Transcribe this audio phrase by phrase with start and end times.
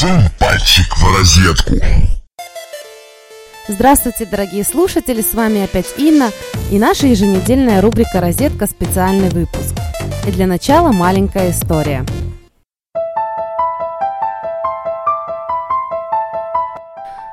[0.00, 1.74] Сунь пальчик в розетку.
[3.66, 6.30] Здравствуйте, дорогие слушатели, с вами опять Инна
[6.70, 8.68] и наша еженедельная рубрика «Розетка.
[8.68, 9.74] Специальный выпуск».
[10.24, 12.06] И для начала маленькая история.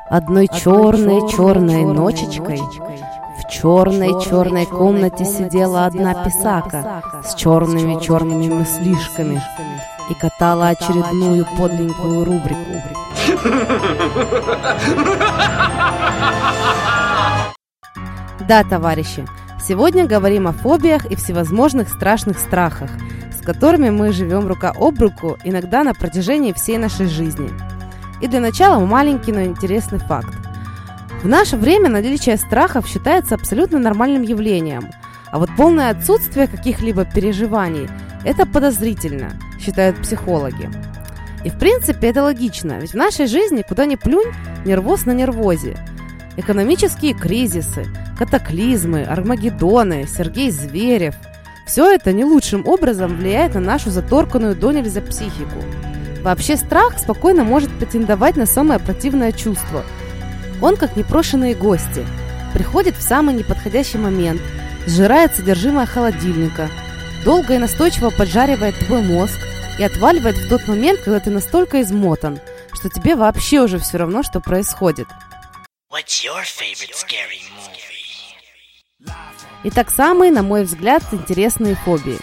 [0.09, 9.39] Одной черной-черной ночечкой в черной-черной комнате сидела одна писака с черными-черными мыслишками
[10.09, 12.81] и катала очередную подленькую рубрику.
[18.47, 19.25] Да, товарищи,
[19.59, 22.91] сегодня говорим о фобиях и всевозможных страшных страхах,
[23.35, 27.49] с которыми мы живем рука об руку иногда на протяжении всей нашей жизни.
[28.21, 30.31] И для начала маленький, но интересный факт.
[31.23, 34.91] В наше время наличие страхов считается абсолютно нормальным явлением,
[35.31, 37.89] а вот полное отсутствие каких-либо переживаний–
[38.23, 39.31] это подозрительно,
[39.65, 40.69] считают психологи.
[41.43, 44.31] И в принципе это логично, ведь в нашей жизни куда ни плюнь,
[44.65, 45.77] нервоз на нервозе.
[46.37, 47.85] Экономические кризисы,
[48.17, 51.15] катаклизмы, армагеддоны, Сергей Зверев–
[51.65, 55.63] все это не лучшим образом влияет на нашу заторканную до нельзя психику.
[56.21, 59.83] Вообще страх спокойно может претендовать на самое противное чувство.
[60.61, 62.05] Он как непрошенные гости.
[62.53, 64.41] Приходит в самый неподходящий момент,
[64.85, 66.69] сжирает содержимое холодильника,
[67.23, 69.37] долго и настойчиво поджаривает твой мозг
[69.77, 72.39] и отваливает в тот момент, когда ты настолько измотан,
[72.73, 75.07] что тебе вообще уже все равно, что происходит.
[79.63, 82.19] Итак, самые, на мой взгляд, интересные фобии.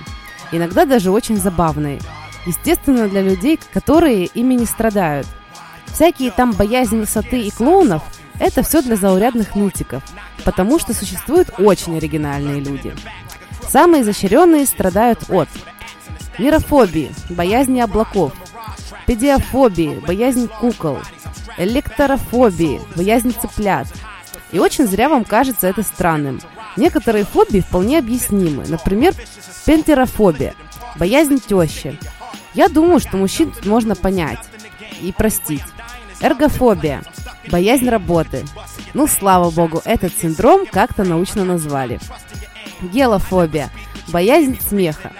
[0.52, 2.00] Иногда даже очень забавные–
[2.46, 5.26] Естественно, для людей, которые ими не страдают.
[5.86, 8.02] Всякие там боязнь высоты и клоунов–
[8.40, 10.02] это все для заурядных нытиков,
[10.44, 12.94] потому что существуют очень оригинальные люди.
[13.68, 15.48] Самые изощренные страдают от
[16.38, 18.32] мирофобии, боязни облаков,
[19.06, 20.98] педиафобии, боязнь кукол,
[21.58, 23.86] электрофобии, боязнь цыплят.
[24.50, 26.40] И очень зря вам кажется это странным.
[26.76, 28.64] Некоторые фобии вполне объяснимы.
[28.66, 29.14] Например,
[29.66, 30.54] пентерофобия,
[30.96, 31.98] боязнь тещи,
[32.54, 34.38] я думаю, что мужчин тут можно понять
[35.00, 35.62] и простить.
[36.20, 37.02] Эргофобия–
[37.50, 38.44] боязнь работы.
[38.94, 41.98] Ну, слава богу, этот синдром как-то научно назвали.
[42.80, 43.70] Гелофобия–
[44.08, 45.12] боязнь смеха.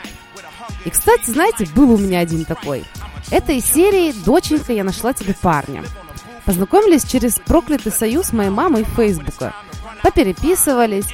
[0.85, 2.85] И, кстати, знаете, был у меня один такой.
[3.31, 5.85] Это из серии «Доченька, я нашла тебе парня».
[6.45, 9.55] Познакомились через проклятый союз моей мамы и Фейсбука.
[10.03, 11.07] Попереписывались,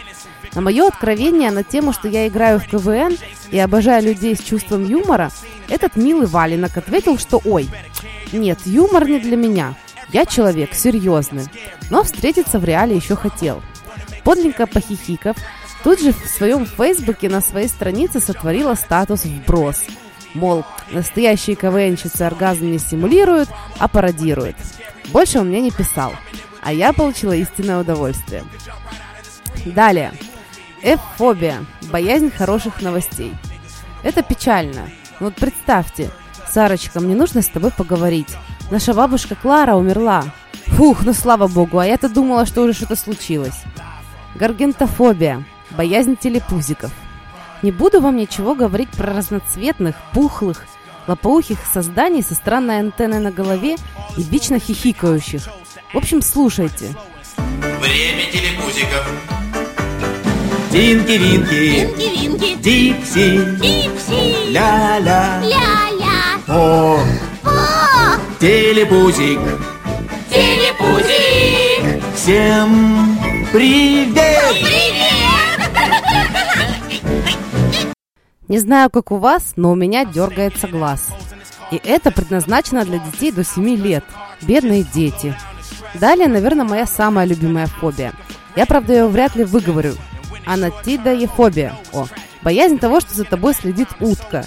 [0.54, 3.16] на мое откровение на тему, что я играю в КВН
[3.50, 5.30] и обожаю людей с чувством юмора,
[5.68, 7.68] этот милый Валинок ответил, что «Ой,
[8.32, 9.74] нет, юмор не для меня.
[10.10, 11.44] Я человек серьезный,
[11.90, 13.62] но встретиться в реале еще хотел».
[14.24, 15.36] Подлинно похихиков,
[15.88, 19.84] тут же в своем фейсбуке на своей странице сотворила статус «Вброс».
[20.34, 24.56] Мол, настоящие КВНщицы оргазм не симулируют, а пародируют.
[25.06, 26.12] Больше он мне не писал,
[26.60, 28.44] а я получила истинное удовольствие.
[29.64, 30.12] Далее.
[30.82, 33.32] F-фобия– боязнь хороших новостей.
[34.02, 34.90] Это печально.
[35.20, 36.10] Вот представьте,
[36.52, 38.36] Сарочка, мне нужно с тобой поговорить.
[38.70, 40.26] Наша бабушка Клара умерла.
[40.66, 43.62] Фух, ну слава богу, а я-то думала, что уже что-то случилось.
[44.34, 46.92] Гаргентофобия– боязнь телепузиков.
[47.62, 50.64] Не буду вам ничего говорить про разноцветных, пухлых,
[51.06, 53.76] лопоухих созданий со странной антенной на голове
[54.16, 55.42] и вечно хихикающих.
[55.92, 56.94] В общем, слушайте.
[57.36, 59.08] Время телепузиков.
[60.70, 67.00] Тинки-винки, Винки-винки, Дипси, Дипси, ля-ля, ля-ля, о,
[67.42, 67.48] о,
[68.38, 69.40] телепузик,
[70.28, 73.18] телепузик, всем
[73.50, 74.12] привет!
[74.60, 75.07] привет!
[78.48, 81.08] Не знаю, как у вас, но у меня дергается глаз.
[81.70, 84.04] И это предназначено для детей до 7 лет.
[84.40, 85.36] Бедные дети.
[85.94, 88.14] Далее, наверное, моя самая любимая фобия.
[88.56, 89.94] Я, правда, ее вряд ли выговорю.
[90.46, 91.74] Анатидоефобия.
[91.92, 92.06] О,
[92.42, 94.46] боязнь того, что за тобой следит утка.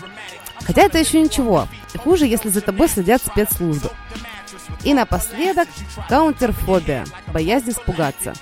[0.64, 1.68] Хотя это еще ничего.
[1.97, 3.92] Хуже, если за тобой следят спецслужбы.
[4.84, 5.68] И напоследок
[6.09, 7.06] каунтерфобия.
[7.32, 8.34] Боязнь испугаться.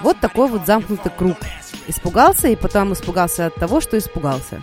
[0.00, 1.36] Вот такой вот замкнутый круг.
[1.86, 4.60] Испугался и потом испугался от того, что испугался.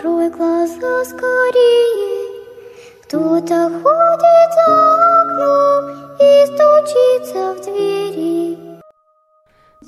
[0.00, 2.40] Закрой глаза скорее.
[3.02, 8.58] Кто-то ходит за окном и стучится в двери.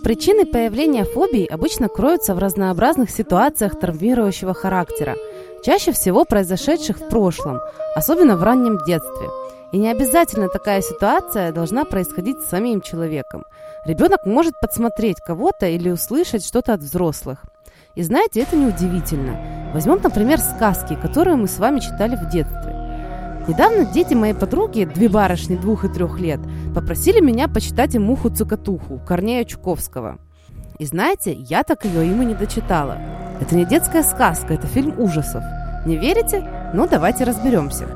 [0.04, 5.16] Причины появления фобий обычно кроются в разнообразных ситуациях травмирующего характера,
[5.64, 7.60] чаще всего произошедших в прошлом,
[7.96, 9.30] особенно в раннем детстве.
[9.72, 13.46] И не обязательно такая ситуация должна происходить с самим человеком.
[13.86, 17.38] Ребенок может подсмотреть кого-то или услышать что-то от взрослых.
[17.94, 19.61] И знаете, это неудивительно.
[19.72, 22.76] Возьмем, например, сказки, которые мы с вами читали в детстве.
[23.48, 26.40] Недавно дети моей подруги, две барышни двух и трех лет,
[26.74, 30.18] попросили меня почитать им «Муху-цокотуху» Корнея Чуковского.
[30.78, 32.98] И знаете, я так ее им и не дочитала.
[33.40, 35.42] Это не детская сказка, это фильм ужасов.
[35.86, 36.48] Не верите?
[36.74, 37.86] Ну, давайте разберемся.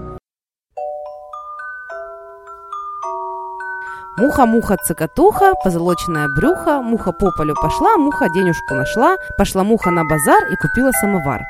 [4.19, 10.57] Муха-муха-цокотуха, позолоченное брюхо, муха по полю пошла, муха денежку нашла, пошла муха на базар и
[10.57, 11.43] купила самовар.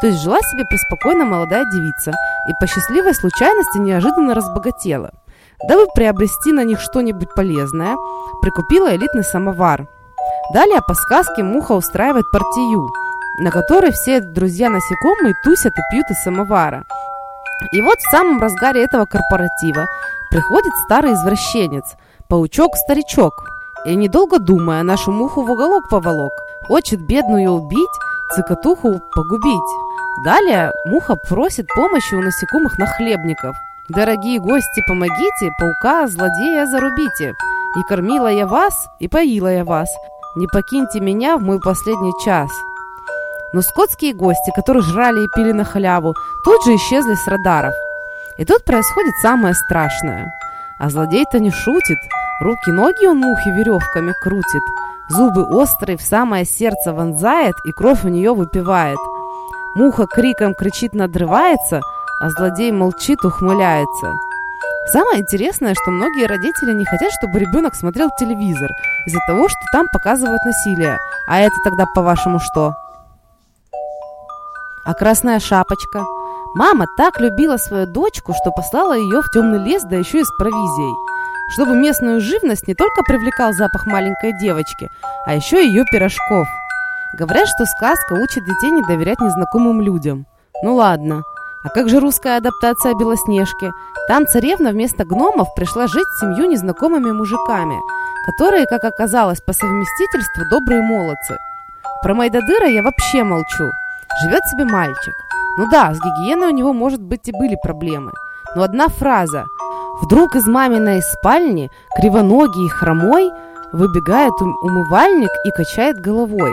[0.00, 2.12] То есть жила себе преспокойно молодая девица
[2.48, 5.10] и по счастливой случайности неожиданно разбогатела.
[5.68, 7.96] Дабы приобрести на них что-нибудь полезное,
[8.42, 9.86] прикупила элитный самовар.
[10.52, 12.88] Далее по сказке муха устраивает партию,
[13.38, 16.84] на которой все друзья насекомые тусят и пьют из самовара.
[17.72, 19.86] И вот в самом разгаре этого корпоратива
[20.30, 21.84] приходит старый извращенец,
[22.28, 23.32] паучок-старичок,
[23.86, 26.32] и, недолго думая, нашу муху в уголок поволок.
[26.66, 27.88] Хочет бедную убить,
[28.34, 29.70] цикатуху погубить.
[30.24, 33.56] Далее муха просит помощи у насекомых нахлебников.
[33.88, 37.34] «Дорогие гости, помогите, паука, злодея зарубите.
[37.76, 39.88] И кормила я вас, и поила я вас.
[40.34, 42.50] Не покиньте меня в мой последний час».
[43.52, 46.14] Но скотские гости, которые жрали и пили на халяву,
[46.44, 47.74] тут же исчезли с радаров.
[48.38, 50.32] И тут происходит самое страшное.
[50.78, 51.98] А злодей-то не шутит.
[52.40, 54.62] Руки-ноги он мухи веревками крутит.
[55.08, 58.98] Зубы острые в самое сердце вонзает и кровь у нее выпивает.
[59.76, 61.80] Муха криком кричит, надрывается,
[62.20, 64.14] а злодей молчит, ухмыляется.
[64.92, 68.70] Самое интересное, что многие родители не хотят, чтобы ребенок смотрел телевизор
[69.06, 70.98] из-за того, что там показывают насилие.
[71.28, 72.72] А это тогда, по-вашему, что?
[74.84, 76.04] А красная шапочка?
[76.54, 80.30] Мама так любила свою дочку, что послала ее в темный лес, да еще и с
[80.38, 81.15] провизией.
[81.48, 84.90] Чтобы местную живность не только привлекал запах маленькой девочки,
[85.24, 86.46] а еще ее пирожков.
[87.18, 90.26] Говорят, что сказка учит детей не доверять незнакомым людям.
[90.62, 91.22] Ну ладно.
[91.64, 93.70] А как же русская адаптация Белоснежки?
[94.08, 97.76] Там царевна вместо гномов пришла жить с семью незнакомыми мужиками,
[98.26, 101.38] которые, как оказалось, по совместительству добрые молодцы.
[102.02, 103.72] Про Майдадыра я вообще молчу.
[104.22, 105.14] Живет себе мальчик.
[105.58, 108.12] Ну да, с гигиеной у него, может быть, и были проблемы.
[108.54, 109.44] Но одна фраза.
[110.02, 113.30] Вдруг из маминой спальни, кривоногий и хромой,
[113.72, 116.52] выбегает умывальник и качает головой.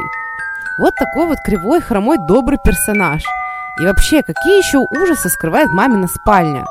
[0.80, 3.22] Вот такой вот кривой, хромой, добрый персонаж.
[3.82, 6.66] И вообще, какие еще ужасы скрывает мамина спальня?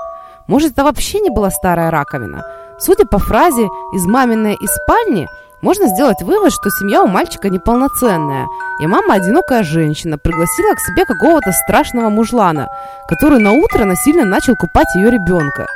[0.47, 2.45] Может, это вообще не была старая раковина?
[2.79, 5.29] Судя по фразе «из маминой из спальни»,
[5.63, 8.49] можно сделать вывод, что семья у мальчика неполноценная,
[8.81, 12.69] и мама одинокая женщина пригласила к себе какого-то страшного мужлана,
[13.09, 15.69] который на утро насильно начал купать ее ребенка.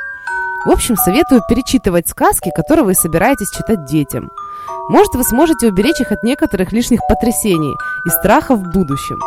[0.67, 4.29] В общем, советую перечитывать сказки, которые вы собираетесь читать детям.
[4.89, 7.73] Может, вы сможете уберечь их от некоторых лишних потрясений
[8.05, 9.17] и страхов в будущем.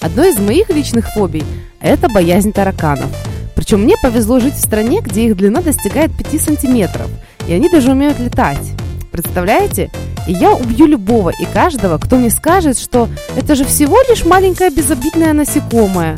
[0.00, 1.44] Одной из моих личных фобий–
[1.82, 3.10] это боязнь тараканов.
[3.54, 7.10] Причем мне повезло жить в стране, где их длина достигает 5 сантиметров,
[7.46, 8.72] и они даже умеют летать.
[9.12, 9.90] Представляете?
[10.26, 14.70] И я убью любого и каждого, кто мне скажет, что это же всего лишь маленькое
[14.70, 16.16] безобидное насекомое.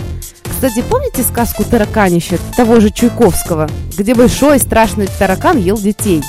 [0.61, 3.67] Кстати, помните сказку «Тараканище» того же Чуйковского,
[3.97, 6.23] где большой страшный таракан ел детей?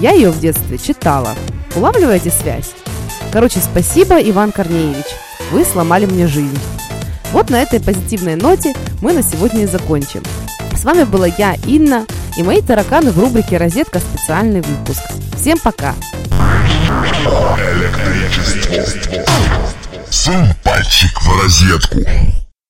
[0.00, 1.36] Я ее в детстве читала.
[1.76, 2.72] Улавливаете связь?
[3.32, 5.06] Короче, спасибо, Иван Корнеевич.
[5.52, 6.58] Вы сломали мне жизнь.
[7.30, 10.24] Вот на этой позитивной ноте мы на сегодня и закончим.
[10.76, 12.04] С вами была я, Инна,
[12.36, 14.00] и мои тараканы в рубрике «Розетка.
[14.00, 15.02] Специальный выпуск».
[15.36, 15.94] Всем пока!
[17.54, 19.22] Электричество.
[20.10, 22.00] Сунь пальчик в розетку.